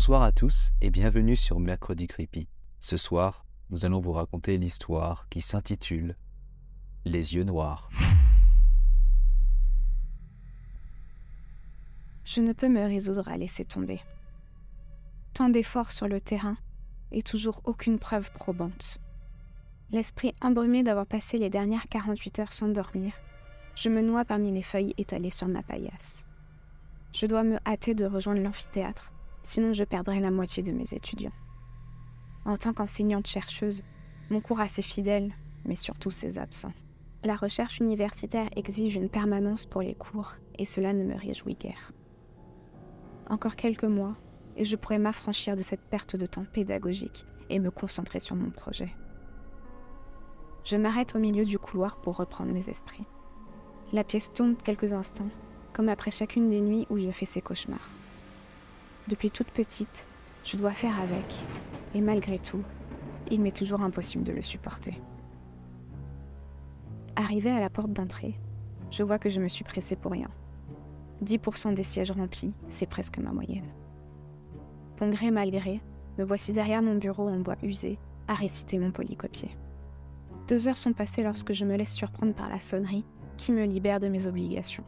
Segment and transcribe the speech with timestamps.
[0.00, 2.48] Bonsoir à tous et bienvenue sur Mercredi Creepy.
[2.78, 6.16] Ce soir, nous allons vous raconter l'histoire qui s'intitule
[7.04, 7.90] Les yeux noirs.
[12.24, 14.00] Je ne peux me résoudre à laisser tomber.
[15.34, 16.56] Tant d'efforts sur le terrain
[17.12, 19.00] et toujours aucune preuve probante.
[19.90, 23.12] L'esprit embrumé d'avoir passé les dernières 48 heures sans dormir,
[23.74, 26.24] je me noie parmi les feuilles étalées sur ma paillasse.
[27.12, 29.12] Je dois me hâter de rejoindre l'amphithéâtre,
[29.42, 31.32] sinon je perdrai la moitié de mes étudiants.
[32.44, 33.82] En tant qu'enseignante-chercheuse,
[34.30, 35.32] mon cours a ses fidèles,
[35.64, 36.72] mais surtout ses absents.
[37.22, 41.92] La recherche universitaire exige une permanence pour les cours, et cela ne me réjouit guère.
[43.28, 44.16] Encore quelques mois,
[44.56, 48.50] et je pourrais m'affranchir de cette perte de temps pédagogique et me concentrer sur mon
[48.50, 48.94] projet.
[50.64, 53.06] Je m'arrête au milieu du couloir pour reprendre mes esprits.
[53.92, 55.30] La pièce tourne quelques instants,
[55.72, 57.90] comme après chacune des nuits où je fais ces cauchemars.
[59.08, 60.06] Depuis toute petite,
[60.44, 61.44] je dois faire avec,
[61.94, 62.62] et malgré tout,
[63.30, 65.00] il m'est toujours impossible de le supporter.
[67.16, 68.34] Arrivé à la porte d'entrée,
[68.90, 70.28] je vois que je me suis pressée pour rien.
[71.24, 73.68] 10% des sièges remplis, c'est presque ma moyenne.
[74.98, 75.80] Bon gré mal gré,
[76.18, 77.98] me voici derrière mon bureau en bois usé
[78.28, 79.56] à réciter mon polycopier.
[80.48, 83.04] Deux heures sont passées lorsque je me laisse surprendre par la sonnerie
[83.36, 84.84] qui me libère de mes obligations.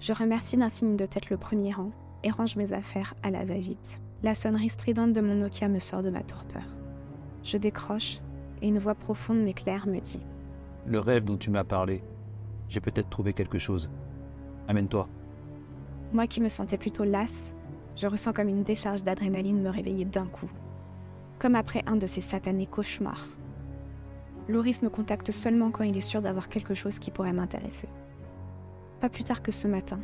[0.00, 1.90] Je remercie d'un signe de tête le premier rang
[2.24, 4.00] et range mes affaires à la va-vite.
[4.22, 6.64] La sonnerie stridente de mon Nokia me sort de ma torpeur.
[7.44, 8.20] Je décroche
[8.62, 10.20] et une voix profonde mais claire me dit
[10.86, 12.02] Le rêve dont tu m'as parlé,
[12.68, 13.90] j'ai peut-être trouvé quelque chose.
[14.66, 15.06] Amène-toi.
[16.12, 17.52] Moi qui me sentais plutôt lasse,
[17.96, 20.50] je ressens comme une décharge d'adrénaline me réveiller d'un coup.
[21.38, 23.26] Comme après un de ces satanés cauchemars.
[24.48, 27.88] Loris me contacte seulement quand il est sûr d'avoir quelque chose qui pourrait m'intéresser.
[29.00, 30.00] Pas plus tard que ce matin,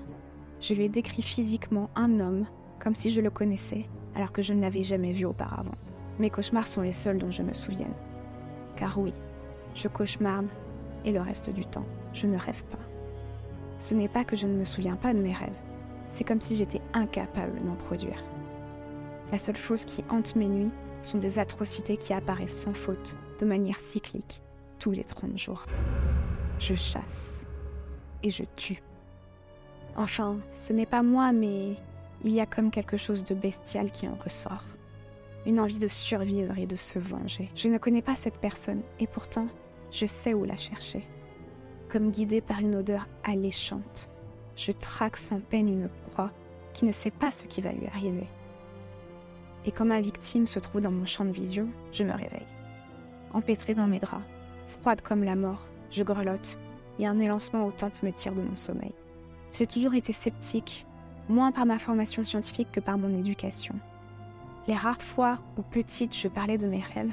[0.61, 2.47] je lui ai décrit physiquement un homme
[2.79, 5.75] comme si je le connaissais alors que je ne l'avais jamais vu auparavant.
[6.19, 7.95] Mes cauchemars sont les seuls dont je me souvienne.
[8.77, 9.13] Car oui,
[9.75, 10.49] je cauchemarde
[11.05, 12.79] et le reste du temps, je ne rêve pas.
[13.79, 15.59] Ce n'est pas que je ne me souviens pas de mes rêves,
[16.07, 18.23] c'est comme si j'étais incapable d'en produire.
[19.33, 20.73] La seule chose qui hante mes nuits
[21.03, 24.43] sont des atrocités qui apparaissent sans faute, de manière cyclique,
[24.79, 25.65] tous les 30 jours.
[26.59, 27.47] Je chasse
[28.23, 28.83] et je tue.
[30.01, 31.77] Enfin, ce n'est pas moi, mais
[32.25, 34.65] il y a comme quelque chose de bestial qui en ressort.
[35.45, 37.51] Une envie de survivre et de se venger.
[37.55, 39.47] Je ne connais pas cette personne, et pourtant,
[39.91, 41.07] je sais où la chercher.
[41.91, 44.09] Comme guidée par une odeur alléchante,
[44.57, 46.31] je traque sans peine une proie
[46.73, 48.27] qui ne sait pas ce qui va lui arriver.
[49.67, 52.47] Et quand ma victime se trouve dans mon champ de vision, je me réveille.
[53.35, 54.25] Empêtrée dans mes draps,
[54.67, 56.59] froide comme la mort, je grelotte
[56.99, 58.95] et un élancement aux tempes me tire de mon sommeil.
[59.53, 60.87] J'ai toujours été sceptique,
[61.29, 63.75] moins par ma formation scientifique que par mon éducation.
[64.69, 67.13] Les rares fois où petite je parlais de mes rêves,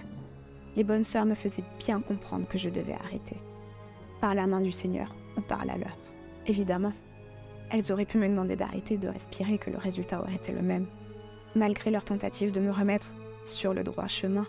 [0.75, 3.37] les bonnes sœurs me faisaient bien comprendre que je devais arrêter.
[4.21, 5.97] Par la main du Seigneur ou par la leur.
[6.45, 6.93] Évidemment,
[7.71, 10.85] elles auraient pu me demander d'arrêter de respirer que le résultat aurait été le même.
[11.55, 13.07] Malgré leur tentative de me remettre
[13.45, 14.45] sur le droit chemin,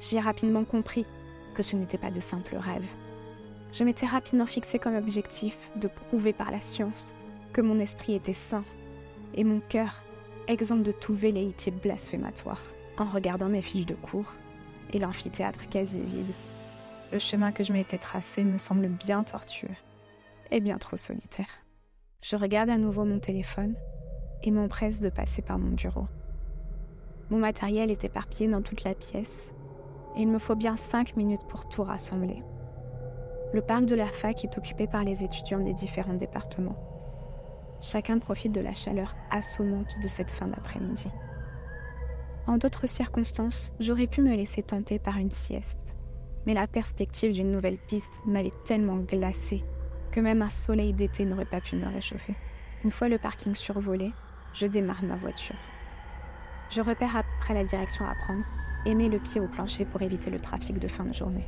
[0.00, 1.04] j'ai rapidement compris
[1.54, 2.88] que ce n'était pas de simples rêves.
[3.72, 7.12] Je m'étais rapidement fixé comme objectif de prouver par la science
[7.56, 8.64] que mon esprit était sain
[9.32, 10.02] et mon cœur
[10.46, 12.60] exempt de tout velléité blasphématoire.
[12.98, 14.34] En regardant mes fiches de cours
[14.92, 16.34] et l'amphithéâtre quasi vide,
[17.12, 19.74] le chemin que je m'étais tracé me semble bien tortueux
[20.50, 21.48] et bien trop solitaire.
[22.20, 23.74] Je regarde à nouveau mon téléphone
[24.42, 26.08] et m'empresse de passer par mon bureau.
[27.30, 29.54] Mon matériel est éparpillé dans toute la pièce
[30.14, 32.42] et il me faut bien cinq minutes pour tout rassembler.
[33.54, 36.95] Le parc de la fac est occupé par les étudiants des différents départements.
[37.80, 41.08] Chacun profite de la chaleur assommante de cette fin d'après-midi.
[42.46, 45.96] En d'autres circonstances, j'aurais pu me laisser tenter par une sieste,
[46.46, 49.64] mais la perspective d'une nouvelle piste m'avait tellement glacée
[50.12, 52.34] que même un soleil d'été n'aurait pas pu me réchauffer.
[52.84, 54.12] Une fois le parking survolé,
[54.54, 55.56] je démarre ma voiture.
[56.70, 58.44] Je repère après la direction à prendre
[58.86, 61.44] et mets le pied au plancher pour éviter le trafic de fin de journée.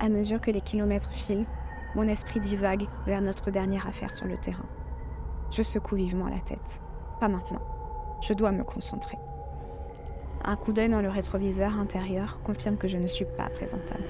[0.00, 1.46] À mesure que les kilomètres filent,
[1.94, 4.66] mon esprit divague vers notre dernière affaire sur le terrain.
[5.50, 6.80] Je secoue vivement la tête.
[7.18, 7.62] Pas maintenant.
[8.22, 9.18] Je dois me concentrer.
[10.44, 14.04] Un coup d'œil dans le rétroviseur intérieur confirme que je ne suis pas présentable,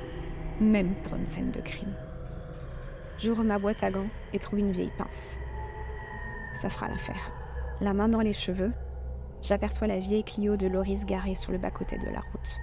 [0.61, 1.95] même pour une scène de crime.
[3.19, 5.39] J'ouvre ma boîte à gants et trouve une vieille pince.
[6.55, 7.33] Ça fera l'affaire.
[7.81, 8.73] La main dans les cheveux,
[9.43, 12.57] j'aperçois la vieille Clio de Loris garée sur le bas-côté de la route.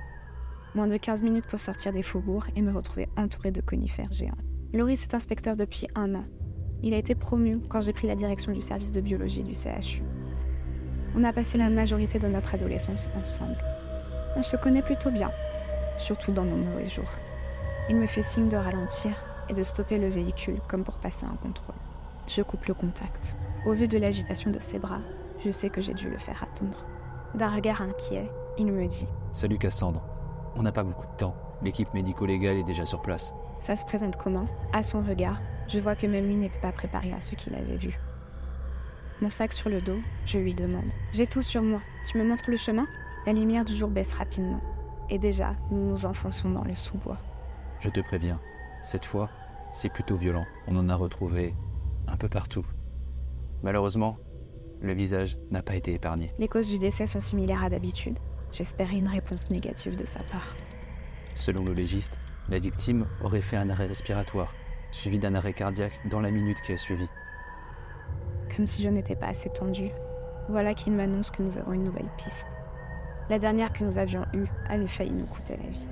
[0.75, 4.37] Moins de 15 minutes pour sortir des faubourgs et me retrouver entourée de conifères géants.
[4.73, 6.25] Loris est inspecteur depuis un an
[6.83, 10.03] il a été promu quand j'ai pris la direction du service de biologie du CHU.
[11.15, 13.57] On a passé la majorité de notre adolescence ensemble.
[14.35, 15.31] On se connaît plutôt bien,
[15.97, 17.11] surtout dans nos mauvais jours.
[17.89, 19.11] Il me fait signe de ralentir
[19.49, 21.75] et de stopper le véhicule comme pour passer un contrôle.
[22.27, 23.35] Je coupe le contact.
[23.65, 24.99] Au vu de l'agitation de ses bras,
[25.43, 26.85] je sais que j'ai dû le faire attendre.
[27.33, 30.01] D'un regard inquiet, il me dit Salut Cassandre.
[30.55, 31.35] On n'a pas beaucoup de temps.
[31.63, 33.33] L'équipe médico-légale est déjà sur place.
[33.59, 34.45] Ça se présente comment?
[34.73, 37.77] À son regard, je vois que même lui n'était pas préparé à ce qu'il avait
[37.77, 37.99] vu.
[39.21, 42.49] Mon sac sur le dos, je lui demande J'ai tout sur moi, tu me montres
[42.49, 42.85] le chemin?
[43.25, 44.61] La lumière du jour baisse rapidement.
[45.09, 47.17] Et déjà, nous nous enfonçons dans le sous-bois.
[47.79, 48.39] Je te préviens,
[48.83, 49.29] cette fois,
[49.71, 50.45] c'est plutôt violent.
[50.67, 51.55] On en a retrouvé
[52.07, 52.65] un peu partout.
[53.63, 54.17] Malheureusement,
[54.81, 56.31] le visage n'a pas été épargné.
[56.37, 58.19] Les causes du décès sont similaires à d'habitude.
[58.51, 60.55] J'espérais une réponse négative de sa part.
[61.35, 62.17] Selon le légiste,
[62.49, 64.53] la victime aurait fait un arrêt respiratoire,
[64.91, 67.07] suivi d'un arrêt cardiaque dans la minute qui a suivi.
[68.55, 69.91] Comme si je n'étais pas assez tendue.
[70.49, 72.47] Voilà qu'il m'annonce que nous avons une nouvelle piste.
[73.29, 75.87] La dernière que nous avions eue avait failli nous coûter la vie.